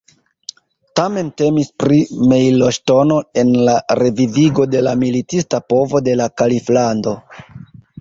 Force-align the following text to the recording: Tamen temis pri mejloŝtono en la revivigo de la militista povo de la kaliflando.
Tamen 0.99 1.29
temis 1.41 1.69
pri 1.83 1.99
mejloŝtono 2.31 3.19
en 3.43 3.53
la 3.69 3.77
revivigo 4.03 4.69
de 4.75 4.85
la 4.89 4.97
militista 5.05 5.65
povo 5.71 6.07
de 6.11 6.21
la 6.25 6.33
kaliflando. 6.43 7.19